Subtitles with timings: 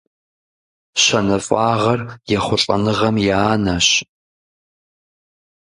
[1.03, 1.99] Щэныфӏагъэр
[2.35, 3.87] ехъулӏэныгъэм и анэщ.